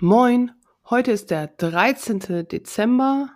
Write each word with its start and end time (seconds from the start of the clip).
Moin, 0.00 0.50
heute 0.90 1.12
ist 1.12 1.30
der 1.30 1.46
13. 1.46 2.48
Dezember 2.48 3.30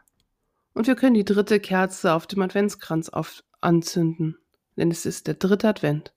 und 0.75 0.89
wir 0.89 0.97
können 0.97 1.15
die 1.15 1.25
dritte 1.25 1.61
Kerze 1.61 2.13
auf 2.13 2.27
dem 2.27 2.43
Adventskranz 2.43 3.09
auf 3.09 3.45
anzünden, 3.61 4.39
denn 4.77 4.91
es 4.91 5.07
ist 5.07 5.29
der 5.29 5.35
dritte 5.35 5.69
Advent. 5.69 6.13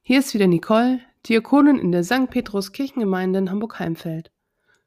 Hier 0.00 0.20
ist 0.20 0.32
wieder 0.32 0.46
Nicole, 0.46 1.00
Diakonin 1.26 1.78
in 1.78 1.92
der 1.92 2.02
St. 2.02 2.30
Petrus 2.30 2.72
Kirchengemeinde 2.72 3.40
in 3.40 3.50
Hamburg-Heimfeld. 3.50 4.32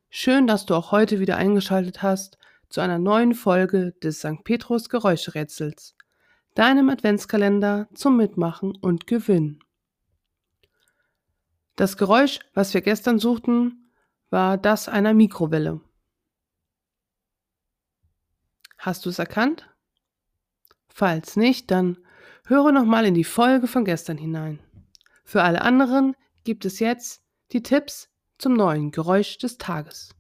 Schön, 0.10 0.48
dass 0.48 0.66
du 0.66 0.74
auch 0.74 0.92
heute 0.92 1.20
wieder 1.20 1.38
eingeschaltet 1.38 2.02
hast 2.02 2.40
zu 2.70 2.82
einer 2.82 2.98
neuen 2.98 3.36
Folge 3.36 3.94
des 4.02 4.18
St. 4.18 4.44
Petrus 4.44 4.90
Geräuscherätsels, 4.90 5.96
deinem 6.56 6.90
Adventskalender 6.90 7.88
zum 7.94 8.18
Mitmachen 8.18 8.76
und 8.76 9.06
Gewinnen. 9.06 9.60
Das 11.76 11.98
Geräusch, 11.98 12.40
was 12.56 12.74
wir 12.74 12.82
gestern 12.82 13.20
suchten, 13.20 13.83
war 14.34 14.58
das 14.58 14.90
einer 14.90 15.14
Mikrowelle. 15.14 15.80
Hast 18.80 19.06
du 19.06 19.10
es 19.10 19.20
erkannt? 19.20 19.70
Falls 20.88 21.36
nicht, 21.36 21.70
dann 21.70 22.00
höre 22.48 22.72
nochmal 22.72 23.06
in 23.06 23.14
die 23.14 23.26
Folge 23.26 23.68
von 23.68 23.86
gestern 23.86 24.18
hinein. 24.18 24.60
Für 25.24 25.44
alle 25.44 25.62
anderen 25.62 26.16
gibt 26.44 26.66
es 26.66 26.80
jetzt 26.80 27.24
die 27.52 27.62
Tipps 27.62 28.10
zum 28.40 28.56
neuen 28.56 28.90
Geräusch 28.90 29.38
des 29.38 29.60
Tages. 29.60 30.16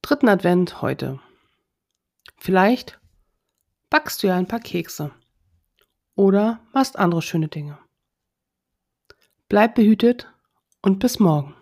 dritten 0.02 0.30
Advent 0.30 0.82
heute. 0.82 1.20
Vielleicht 2.38 2.98
backst 3.90 4.24
du 4.24 4.28
ja 4.28 4.38
ein 4.38 4.48
paar 4.48 4.62
Kekse 4.62 5.12
oder 6.16 6.62
machst 6.72 6.98
andere 6.98 7.22
schöne 7.22 7.50
Dinge. 7.50 7.78
Bleib 9.50 9.76
behütet 9.76 10.28
und 10.82 11.00
bis 11.00 11.20
morgen. 11.20 11.57